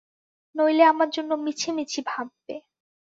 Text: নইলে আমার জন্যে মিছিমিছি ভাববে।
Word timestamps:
নইলে 0.55 0.83
আমার 0.83 1.09
জন্যে 1.09 1.35
মিছিমিছি 1.37 1.99
ভাববে। 2.07 2.55